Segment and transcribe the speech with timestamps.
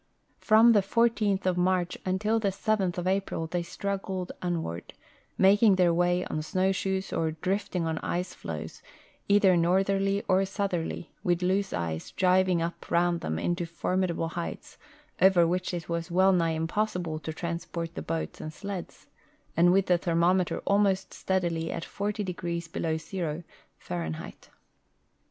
[0.39, 4.95] From the 14th of March until the 7th of Ajiril they struggled onward,
[5.37, 8.81] making their way on snowshoes or drifting on ice ffoes,
[9.27, 14.79] either northerly or southerly, with loose ice driving up around them into formi dable heights
[15.21, 19.05] over which it was wellnigh impossible to trans j)ort the boats and sleds,
[19.55, 23.43] and with the thermometer almost steadily at 40° below zero,
[23.77, 24.49] Fahrenheit.